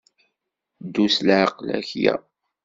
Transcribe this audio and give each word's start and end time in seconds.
Ddu 0.85 1.05
s 1.15 1.17
leɛqel 1.27 1.67
akya. 1.77 2.15